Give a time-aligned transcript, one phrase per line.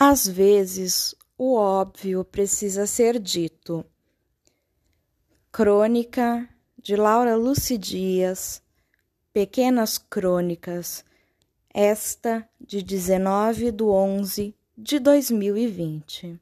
[0.00, 3.84] Às vezes, o óbvio precisa ser dito.
[5.50, 6.48] Crônica
[6.80, 8.62] de Laura Luci Dias,
[9.32, 11.04] Pequenas Crônicas,
[11.74, 16.40] esta de 19 de 11 de 2020.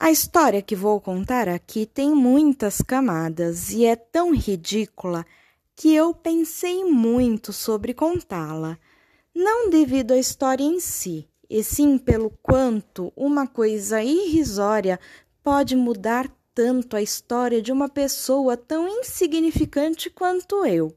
[0.00, 5.26] A história que vou contar aqui tem muitas camadas e é tão ridícula
[5.74, 8.78] que eu pensei muito sobre contá-la,
[9.34, 14.98] não devido à história em si, e sim pelo quanto uma coisa irrisória
[15.42, 20.94] pode mudar tanto a história de uma pessoa tão insignificante quanto eu.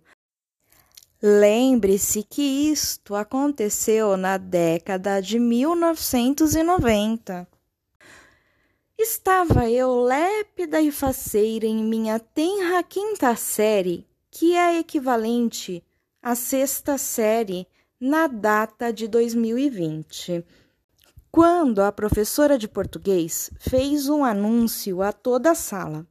[1.21, 7.45] Lembre-se que isto aconteceu na década de 1990.
[8.97, 15.83] Estava eu lépida e faceira em minha tenra quinta série, que é equivalente
[16.21, 17.67] à sexta série
[17.99, 20.45] na data de 2020,
[21.29, 26.07] quando a professora de português fez um anúncio a toda a sala.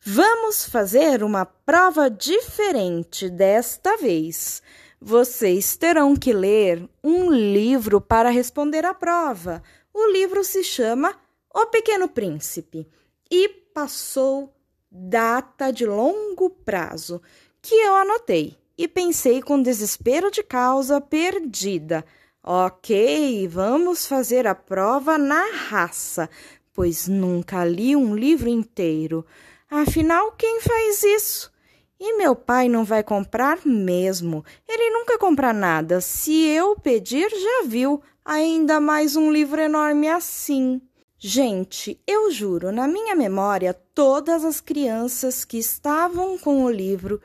[0.00, 4.62] Vamos fazer uma prova diferente desta vez.
[5.00, 9.60] Vocês terão que ler um livro para responder à prova.
[9.92, 11.12] O livro se chama
[11.52, 12.88] O Pequeno Príncipe
[13.28, 14.54] e passou
[14.88, 17.20] data de longo prazo,
[17.60, 22.04] que eu anotei e pensei com desespero de causa perdida.
[22.42, 26.30] Ok, vamos fazer a prova na raça,
[26.72, 29.26] pois nunca li um livro inteiro.
[29.68, 31.52] Afinal, quem faz isso?
[31.98, 34.44] E meu pai não vai comprar mesmo.
[34.68, 36.00] Ele nunca compra nada.
[36.00, 38.02] Se eu pedir, já viu.
[38.24, 40.80] Ainda mais um livro enorme assim.
[41.18, 47.20] Gente, eu juro, na minha memória, todas as crianças que estavam com o livro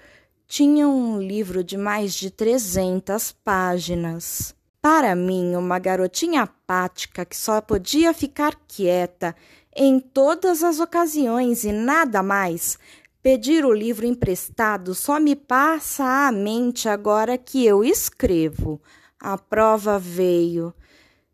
[0.52, 4.54] tinham um livro de mais de 300 páginas.
[4.82, 9.34] Para mim, uma garotinha apática que só podia ficar quieta
[9.74, 12.78] em todas as ocasiões e nada mais,
[13.24, 18.82] pedir o livro emprestado só me passa à mente agora que eu escrevo.
[19.22, 20.74] A prova veio.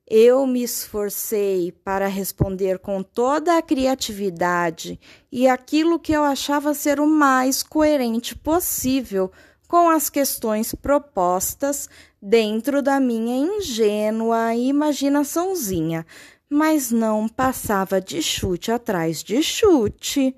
[0.09, 4.97] Eu me esforcei para responder com toda a criatividade
[5.29, 9.29] e aquilo que eu achava ser o mais coerente possível
[9.67, 11.89] com as questões propostas
[12.21, 16.05] dentro da minha ingênua imaginaçãozinha,
[16.49, 20.33] mas não passava de chute atrás de chute.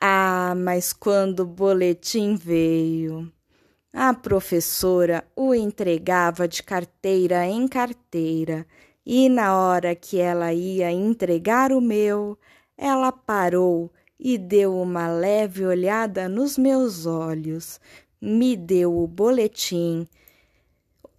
[0.00, 3.32] Ah, mas quando o boletim veio,
[3.92, 8.66] a professora o entregava de carteira em carteira
[9.06, 12.36] e na hora que ela ia entregar o meu,
[12.76, 17.80] ela parou e deu uma leve olhada nos meus olhos,
[18.20, 20.08] me deu o boletim,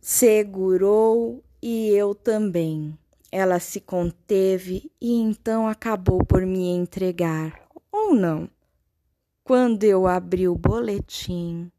[0.01, 2.97] segurou e eu também.
[3.31, 7.53] Ela se conteve e então acabou por me entregar,
[7.89, 8.49] ou não?
[9.43, 11.71] Quando eu abri o boletim,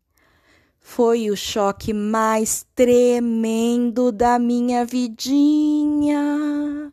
[0.91, 6.91] foi o choque mais tremendo da minha vidinha.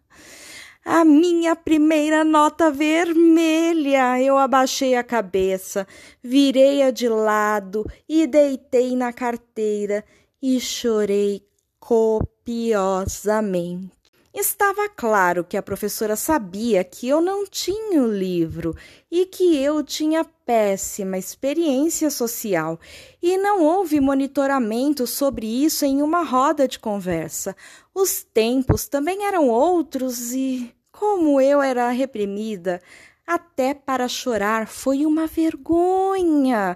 [0.83, 4.21] A minha primeira nota vermelha.
[4.21, 5.87] Eu abaixei a cabeça,
[6.21, 10.03] virei-a de lado e deitei na carteira
[10.41, 11.41] e chorei
[11.79, 14.04] copiosamente.
[14.37, 18.75] Estava claro que a professora sabia que eu não tinha o livro
[19.09, 22.77] e que eu tinha péssima experiência social,
[23.23, 27.55] e não houve monitoramento sobre isso em uma roda de conversa.
[27.93, 32.81] Os tempos também eram outros e, como eu era reprimida,
[33.25, 36.75] até para chorar foi uma vergonha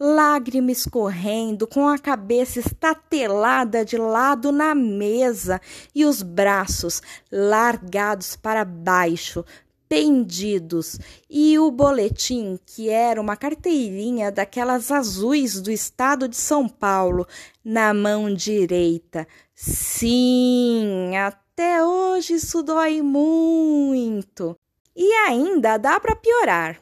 [0.00, 5.60] lágrima escorrendo, com a cabeça estatelada de lado na mesa
[5.94, 9.44] e os braços largados para baixo,
[9.86, 17.26] pendidos, e o boletim, que era uma carteirinha daquelas azuis do estado de São Paulo,
[17.62, 19.28] na mão direita.
[19.54, 24.56] Sim, até hoje isso dói muito.
[24.96, 26.80] E ainda dá para piorar,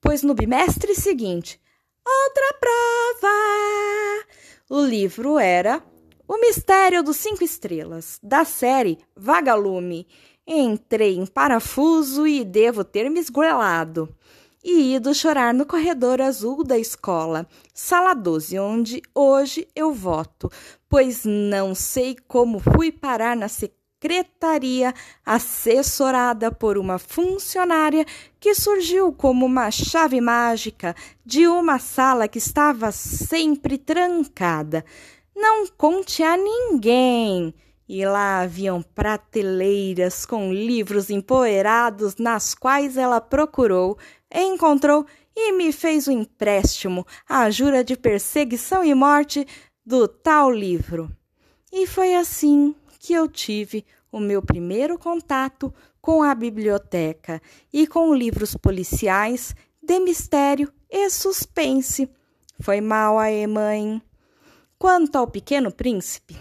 [0.00, 1.62] pois no bimestre seguinte
[2.04, 4.26] Outra prova!
[4.68, 5.82] O livro era
[6.26, 10.06] O Mistério dos Cinco Estrelas, da série Vagalume.
[10.46, 14.08] Entrei em parafuso e devo ter me esgoelado.
[14.64, 20.50] E ido chorar no corredor azul da escola, sala 12, onde hoje eu voto,
[20.88, 24.92] pois não sei como fui parar na secretaria secretaria
[25.24, 28.04] assessorada por uma funcionária
[28.40, 34.84] que surgiu como uma chave mágica de uma sala que estava sempre trancada.
[35.36, 37.54] Não conte a ninguém.
[37.88, 43.98] e lá haviam prateleiras com livros empoeirados, nas quais ela procurou,
[44.34, 45.04] encontrou
[45.36, 49.46] e me fez o empréstimo, a jura de perseguição e morte
[49.84, 51.10] do tal livro.
[51.70, 58.14] E foi assim que eu tive o meu primeiro contato com a biblioteca e com
[58.14, 62.08] livros policiais de mistério e suspense.
[62.60, 64.00] Foi mal aí, mãe.
[64.78, 66.36] Quanto ao Pequeno Príncipe,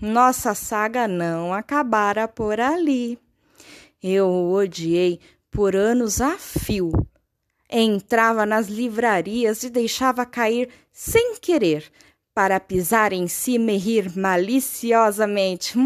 [0.00, 3.18] nossa saga não acabara por ali.
[4.02, 5.20] Eu o odiei
[5.50, 6.92] por anos a fio.
[7.68, 11.92] Entrava nas livrarias e deixava cair sem querer
[12.36, 15.74] para pisar em cima e rir maliciosamente.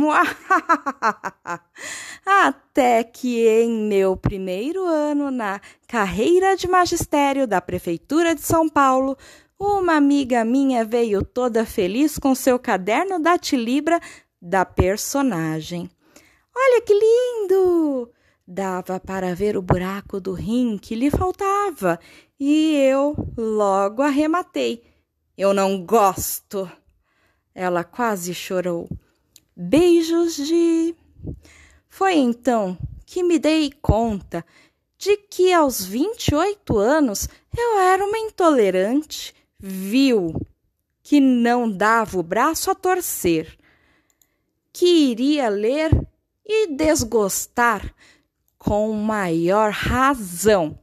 [2.26, 9.16] Até que em meu primeiro ano na carreira de magistério da Prefeitura de São Paulo,
[9.56, 14.00] uma amiga minha veio toda feliz com seu caderno da tilibra
[14.42, 15.88] da personagem.
[16.52, 18.10] Olha que lindo!
[18.44, 22.00] Dava para ver o buraco do rim que lhe faltava,
[22.40, 24.90] e eu logo arrematei.
[25.40, 26.70] Eu não gosto.
[27.54, 28.86] Ela quase chorou.
[29.56, 30.94] Beijos de.
[31.88, 32.76] Foi então
[33.06, 34.44] que me dei conta
[34.98, 37.26] de que aos 28 anos
[37.56, 40.34] eu era uma intolerante, vil,
[41.02, 43.56] que não dava o braço a torcer,
[44.70, 46.06] que iria ler
[46.44, 47.94] e desgostar
[48.58, 50.78] com maior razão.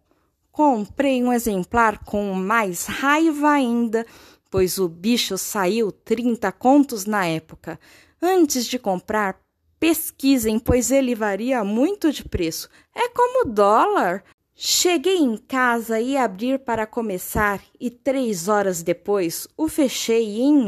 [0.52, 4.04] Comprei um exemplar com mais raiva ainda
[4.50, 7.80] pois o bicho saiu 30 contos na época.
[8.22, 9.40] Antes de comprar,
[9.80, 12.70] pesquisem, pois ele varia muito de preço.
[12.94, 14.24] É como dólar.
[14.56, 20.66] Cheguei em casa e abrir para começar, e três horas depois o fechei em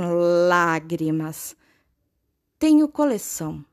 [0.47, 1.55] lágrimas.
[2.59, 3.65] Tenho coleção.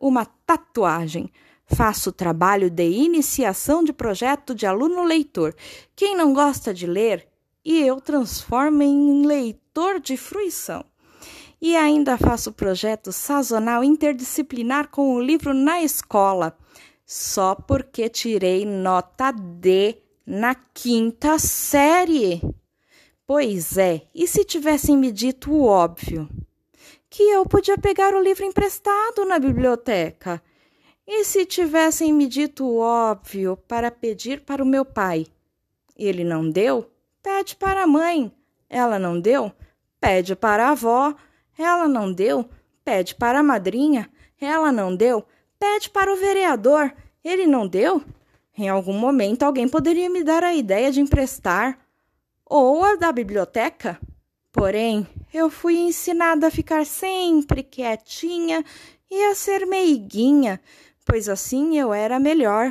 [0.00, 1.30] Uma tatuagem.
[1.64, 5.54] Faço trabalho de iniciação de projeto de aluno leitor.
[5.94, 7.28] Quem não gosta de ler,
[7.66, 10.84] e eu transformo em leitor de fruição.
[11.60, 16.56] E ainda faço projeto sazonal interdisciplinar com o livro na escola,
[17.04, 22.40] só porque tirei nota D na quinta série.
[23.26, 26.28] Pois é, e se tivessem me dito o óbvio?
[27.10, 30.40] Que eu podia pegar o livro emprestado na biblioteca.
[31.04, 35.26] E se tivessem me dito o óbvio para pedir para o meu pai?
[35.96, 36.92] Ele não deu?
[37.26, 38.30] Pede para a mãe.
[38.70, 39.50] Ela não deu?
[40.00, 41.12] Pede para a avó.
[41.58, 42.48] Ela não deu?
[42.84, 44.08] Pede para a madrinha.
[44.40, 45.26] Ela não deu?
[45.58, 46.94] Pede para o vereador.
[47.24, 48.00] Ele não deu?
[48.56, 51.76] Em algum momento alguém poderia me dar a ideia de emprestar.
[52.44, 53.98] Ou a da biblioteca.
[54.52, 58.64] Porém, eu fui ensinada a ficar sempre quietinha
[59.10, 60.60] e a ser meiguinha,
[61.04, 62.70] pois assim eu era melhor.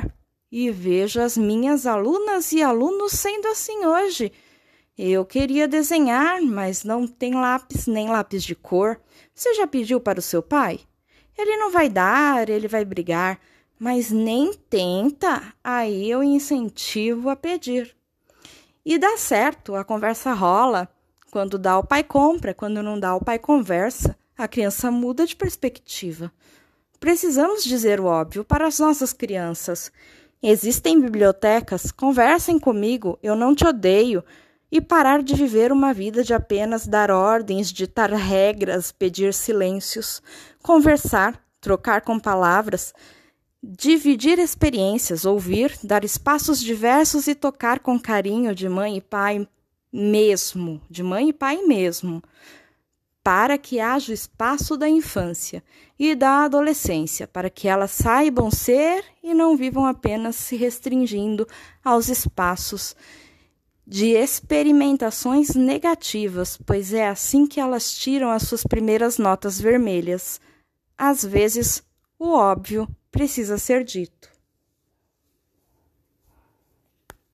[0.50, 4.32] E vejo as minhas alunas e alunos sendo assim hoje.
[4.98, 8.98] Eu queria desenhar, mas não tem lápis nem lápis de cor.
[9.34, 10.80] Você já pediu para o seu pai?
[11.36, 13.38] Ele não vai dar, ele vai brigar,
[13.78, 17.94] mas nem tenta, aí eu incentivo a pedir.
[18.86, 20.88] E dá certo, a conversa rola.
[21.30, 24.16] Quando dá, o pai compra, quando não dá, o pai conversa.
[24.38, 26.32] A criança muda de perspectiva.
[26.98, 29.92] Precisamos dizer o óbvio para as nossas crianças.
[30.42, 34.24] Existem bibliotecas, conversem comigo, eu não te odeio
[34.70, 40.22] e parar de viver uma vida de apenas dar ordens, ditar regras, pedir silêncios,
[40.62, 42.92] conversar, trocar com palavras,
[43.62, 49.46] dividir experiências, ouvir, dar espaços diversos e tocar com carinho de mãe e pai
[49.92, 52.22] mesmo, de mãe e pai mesmo,
[53.22, 55.62] para que haja o espaço da infância
[55.98, 61.46] e da adolescência, para que elas saibam ser e não vivam apenas se restringindo
[61.84, 62.94] aos espaços
[63.86, 70.40] de experimentações negativas, pois é assim que elas tiram as suas primeiras notas vermelhas.
[70.98, 71.82] Às vezes,
[72.18, 74.35] o óbvio precisa ser dito.